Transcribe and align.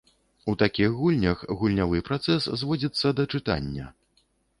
У 0.51 0.53
такіх 0.61 0.93
гульнях 1.01 1.43
гульнявы 1.59 1.99
працэс 2.07 2.47
зводзіцца 2.61 3.13
да 3.21 3.27
чытання. 3.37 3.85